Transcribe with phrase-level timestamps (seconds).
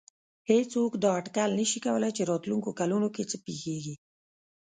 [0.49, 3.95] هېڅوک دا اټکل نه شي کولای چې راتلونکو کلونو کې څه پېښېږي.